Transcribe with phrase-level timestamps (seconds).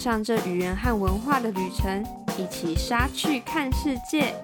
[0.00, 2.02] 上这语言和文化的旅程，
[2.38, 4.34] 一起杀去看世界。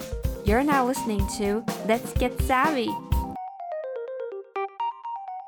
[0.44, 2.90] You're now listening to Let's Get Savvy.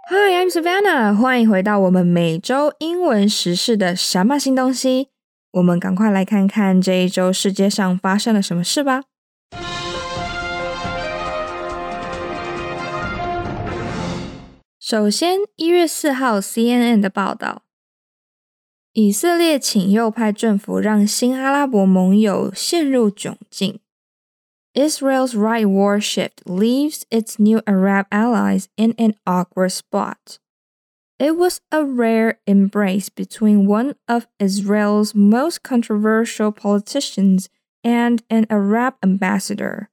[0.09, 5.11] Hi, I'm Savannah，欢迎回到我们每周英文时事的什么新东西。
[5.53, 9.03] 我们赶快来看看这一周世界上发生了什么事吧。
[14.81, 17.65] 首先，一月四号，CNN 的报道：
[18.94, 23.80] 以色列请右派政府让新阿拉伯盟友陷入窘境。
[24.74, 30.40] Israel's right warship leaves its new Arab allies in an awkward spot.
[31.20, 37.50] It was a rare embrace between one of Israel's most controversial politicians
[37.84, 39.90] and an Arab ambassador.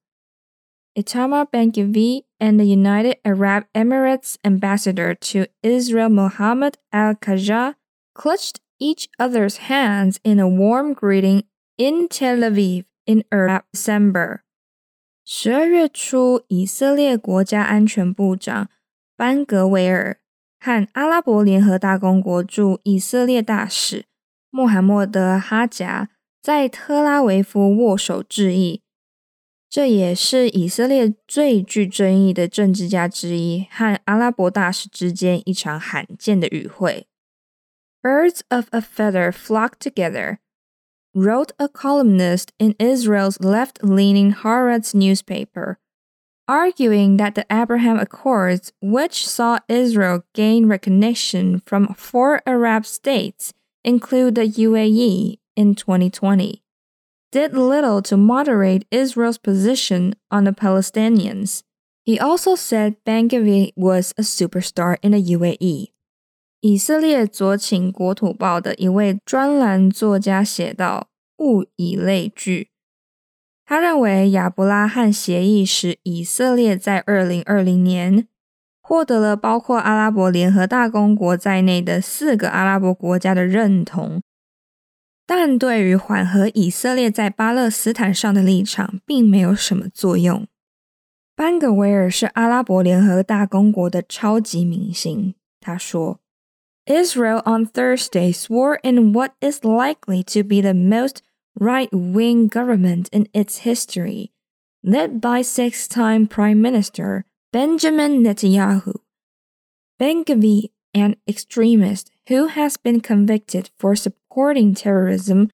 [0.99, 7.77] Itamar Ben-Gvir and the United Arab Emirates ambassador to Israel Mohammed al-Kajah
[8.15, 11.44] clutched each other's hands in a warm greeting
[11.78, 14.42] in Tel Aviv in early December.
[15.24, 18.70] 十二月初，以色列国家安全部长
[19.18, 20.20] 班格维尔
[20.60, 24.06] 和阿拉伯联合大公国驻以色列大使
[24.50, 26.10] 穆罕默德哈贾
[26.42, 28.82] 在特拉维夫握手致意。
[29.68, 37.08] 这也是以色列最具争议的政治家之一和阿拉伯大使之间一场罕见的与会。
[38.06, 40.40] Birds of a feather flock together,
[41.16, 45.80] wrote a columnist in Israel's left-leaning Haaretz newspaper,
[46.48, 54.36] arguing that the Abraham Accords, which saw Israel gain recognition from four Arab states, include
[54.36, 56.62] the UAE in 2020
[57.32, 61.64] did little to moderate Israel's position on the Palestinians.
[62.04, 65.95] He also said Ben Gvir was a superstar in the UAE.
[66.66, 72.70] 以色列左倾国土报的一位专栏作家写道：“物以类聚。”
[73.64, 78.28] 他认为亚伯拉罕协议使以色列在二零二零年
[78.82, 84.24] 获得了包括阿拉伯联合大公国在内的四个阿拉伯国家的认同。
[85.28, 90.48] 但对于缓和以色列在巴勒斯坦上的立场，并没有什么作用。
[91.36, 95.36] 班格维尔是阿拉伯联合大公国的超级明星。
[95.62, 96.20] 他说
[96.88, 101.22] ：“Israel on Thursday swore in what is likely to be the most
[101.60, 104.32] right-wing government in its history,
[104.84, 108.96] led by six-time Prime Minister Benjamin Netanyahu.
[109.98, 115.50] Ben Gvir, an extremist who has been convicted for supporting terrorism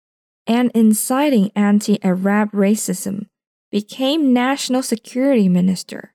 [0.47, 3.26] and inciting anti Arab racism,
[3.70, 6.15] became National Security Minister.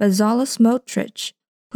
[0.00, 1.32] Bezalel Smotrich,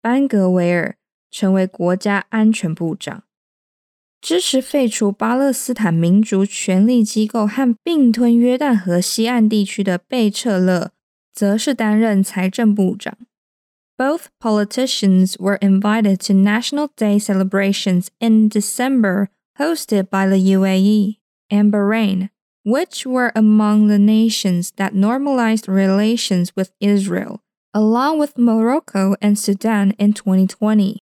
[0.00, 0.96] 班格维尔
[1.30, 3.22] 成为国家安全部长，
[4.20, 10.92] 支持废除巴勒斯坦民族权力机构和并吞约旦河西岸地区的贝彻勒，
[11.32, 13.16] 则是担任财政部长。
[13.96, 22.30] Both politicians were invited to National Day celebrations in December hosted by the UAE and Bahrain,
[22.64, 27.40] which were among the nations that normalized relations with Israel,
[27.76, 30.98] along with Morocco and Sudan in 2020.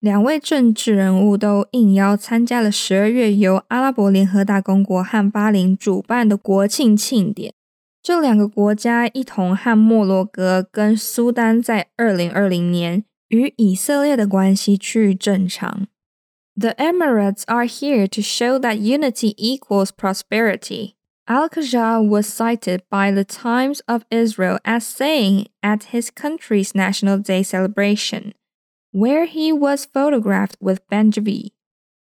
[0.00, 7.54] 两位政治人物都应邀参加了十二月由阿拉伯联合大公国和巴林主办的国庆庆典。
[8.02, 15.86] 这两个国家一同和摩洛哥跟苏丹在二零二零年与以色列的关系趋于正常。
[16.54, 20.92] The Emirates are here to show that unity equals prosperity.
[21.31, 27.19] Al Khaja was cited by the Times of Israel as saying at his country's National
[27.19, 28.33] Day celebration,
[28.91, 31.51] where he was photographed with Ben Gvir.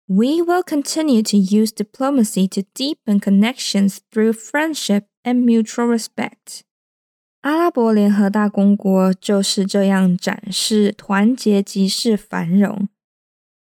[0.08, 6.64] We will continue to use diplomacy to deepen connections through friendship and mutual respect.
[7.42, 12.88] 阿拉伯联合大公国就是这样展示团结即是繁荣，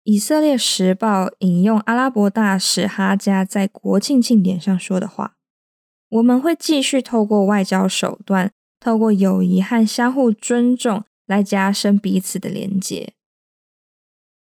[0.08, 13.14] 以色列时报引用阿拉伯大使哈加在国庆庆典上说的话：“我们会继续透过外交手段，透过友谊和相互尊重来加深彼此的连结。”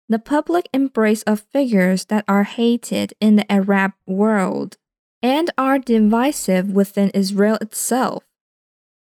[0.07, 4.77] the public embrace of figures that are hated in the Arab world
[5.21, 8.21] and are divisive within Israel itself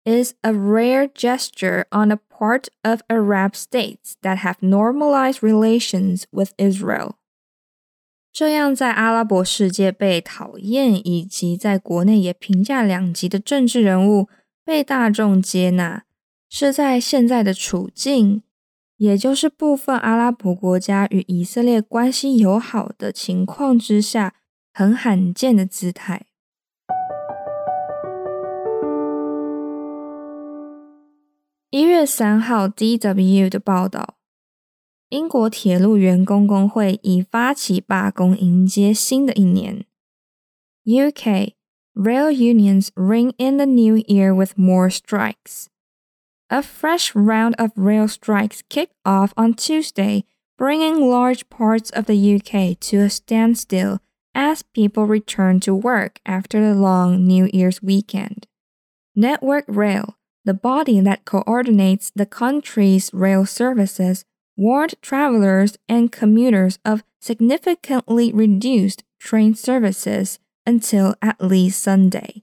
[0.07, 6.53] is a rare gesture on the part of Arab states that have normalized relations with
[6.57, 7.13] Israel.
[8.33, 14.29] 这样，在阿拉伯世界被讨厌，以及在国内也评价两极的政治人物
[14.65, 16.05] 被大众接纳，
[16.49, 18.43] 是在现在的处境，
[18.97, 24.35] 也就是部分阿拉伯国家与以色列关系友好的情况之下，
[24.73, 26.27] 很罕见的姿态。
[31.71, 34.19] 一月三号，DW 的报道。
[35.09, 39.85] 英国铁路员工工会已发起罢工，迎接新的一年。
[40.85, 41.53] UK
[41.95, 45.67] rail unions ring in the new year with more strikes.
[46.49, 50.25] A fresh round of rail strikes kicked off on Tuesday,
[50.57, 54.01] bringing large parts of the UK to a standstill
[54.35, 58.47] as people return to work after the long New Year's weekend.
[59.15, 60.16] Network Rail,
[60.47, 64.25] the body that coordinates the country's rail services,
[64.57, 72.43] warned travelers and commuters of significantly reduced train services until at least Sunday.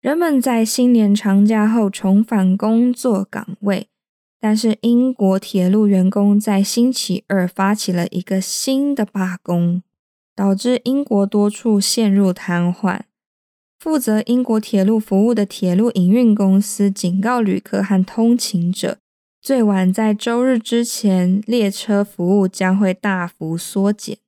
[0.00, 3.88] 人们在新年长假后重返工作岗位，
[4.40, 9.82] 但是英国铁路员工在星期二发起了一个新的罢工，
[10.36, 13.00] 导致英国多处陷入瘫痪。
[13.82, 18.98] 负责英国铁路服务的铁路营运公司警告旅客和通勤者。
[19.40, 24.18] 最晚在周日之前，列车服务将会大幅缩减。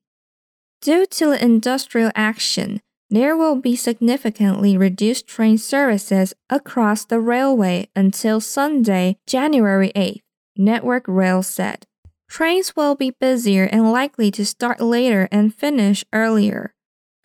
[0.81, 2.79] Due to the industrial action,
[3.09, 10.21] there will be significantly reduced train services across the railway until Sunday, January 8th,
[10.55, 11.81] Network Rail said.
[12.27, 16.73] Trains will be busier and likely to start later and finish earlier,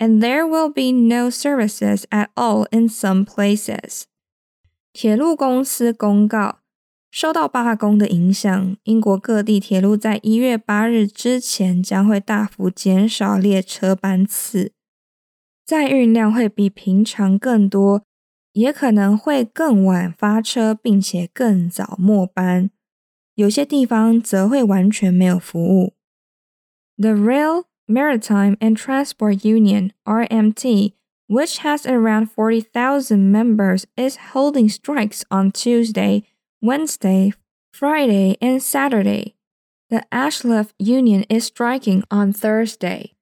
[0.01, 4.05] And there will be no services at all in some places.
[4.91, 6.57] 铁路公司公告。
[7.11, 14.71] 受到罢工的影响，英国各地铁路在一月八日之前将会大幅减少列车班次，
[15.65, 18.05] 载运量会比平常更多，
[18.53, 22.71] 也可能会更晚发车，并且更早末班。
[23.35, 25.93] 有些地方则会完全没有服务。
[26.95, 30.93] The Rail, Maritime and Transport Union (RMT),
[31.27, 36.23] which has around forty thousand members, is holding strikes on Tuesday.
[36.61, 37.33] Wednesday,
[37.73, 39.35] Friday, and Saturday.
[39.89, 43.13] The ASLEF Union is striking on Thursday.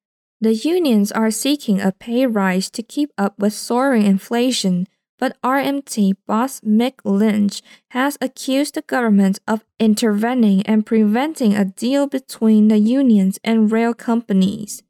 [0.41, 4.87] The unions are seeking a pay rise to keep up with soaring inflation,
[5.18, 12.06] but RMT boss Mick Lynch has accused the government of intervening and preventing a deal
[12.06, 14.80] between the unions and rail companies.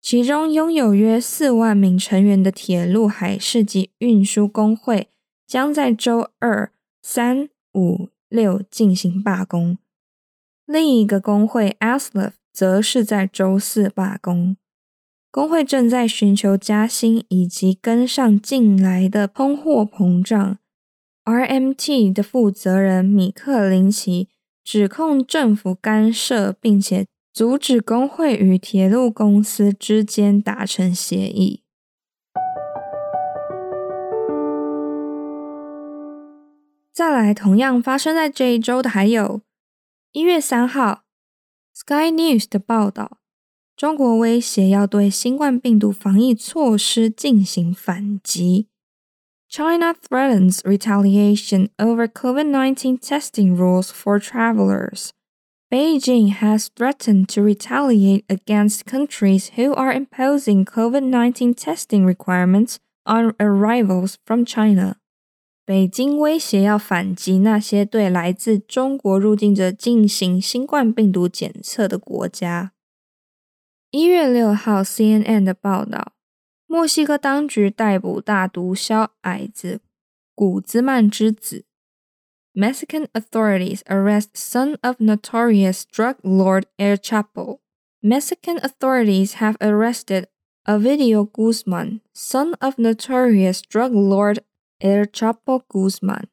[0.00, 5.08] 其中拥有约四万名成员的铁路、海事及运输工会
[5.46, 6.72] 将在周二、
[7.02, 9.78] 三五六进行罢工，
[10.64, 14.56] 另一个工会 ASLEF 则是在周四罢工。
[15.33, 20.59] 工会正在寻求加薪以及跟上近来的通货膨胀。
[21.25, 24.29] RMT 的负责人米克林奇
[24.63, 31.63] 指控政府干涉，并且阻止工会与铁路公司之间达成协议。
[36.93, 39.41] 再来，同样发生在这一周的还有
[40.11, 41.05] 一月三号
[41.73, 43.17] ，Sky News 的报道：
[43.76, 48.66] 中国威胁要对新冠病毒防疫措施进行反击。
[49.48, 55.10] China threatens retaliation over COVID-19 testing rules for travelers.
[55.70, 64.16] Beijing has threatened to retaliate against countries who are imposing COVID-19 testing requirements on arrivals
[64.26, 64.96] from China.
[65.64, 72.72] 北京威胁要反击那些对来自中国入境者进行新冠病毒检测的国家。
[73.95, 74.81] 一月六号
[75.45, 76.13] 的报道，
[76.65, 79.81] 墨西哥当局逮捕大毒枭矮子
[80.33, 81.65] 古兹曼之子。
[82.55, 87.59] Mexican authorities arrest son of notorious drug lord El Chapo.
[88.01, 90.25] Mexican authorities have arrested
[90.67, 94.39] Ovidio Guzman, son of notorious drug lord
[94.79, 96.29] El Chapo Guzman.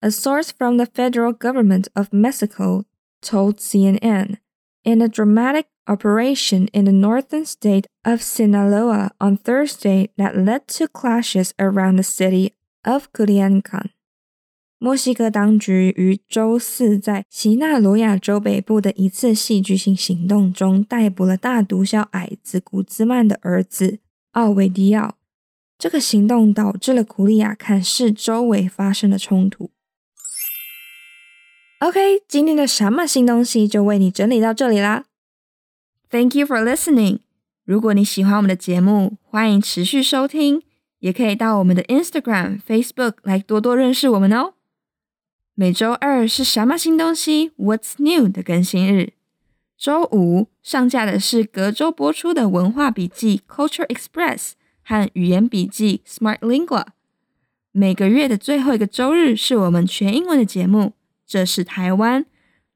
[0.00, 2.86] A source from the federal government of Mexico
[3.20, 4.38] told CNN
[4.85, 10.87] in a dramatic operation in the northern state of Sinaloa on Thursday that led to
[10.87, 12.53] clashes around the city
[12.83, 13.89] of Culiacan.
[14.83, 23.99] 墨西哥当局于周四在西纳罗亚州北部的一次戏剧性行动中逮捕了大毒枭矮子古兹曼的儿子
[24.31, 25.17] 奥维迪奥。
[25.77, 29.69] 这个行动导致了古里亚坎市周围发生了冲突。
[31.80, 35.04] OK，今天的什么新东西就为你整理到这里啦。
[36.08, 37.18] Thank you for listening。
[37.66, 40.62] 如果你喜欢我们的节目，欢迎持续收听，
[41.00, 44.54] 也可以到我们的 Instagram、Facebook 来多多认识我们哦。
[45.54, 49.12] 每周二是什么新东西？What's new 的更新日。
[49.76, 54.52] 周五上架的是隔周播出的文化笔记 Culture Express
[54.82, 56.86] 和语言笔记 Smart Lingua。
[57.72, 60.94] 每个月的最后一个周日是我们全英文的节目。
[61.26, 62.24] 这是台湾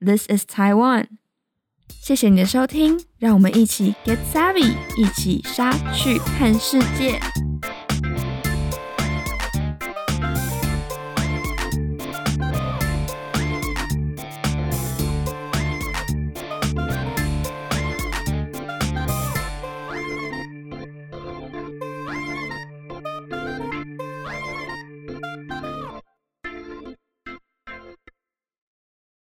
[0.00, 1.06] ，This is Taiwan。
[1.88, 7.20] 谢谢你的收听，让我们一起 Get Savvy，一起杀去看世界。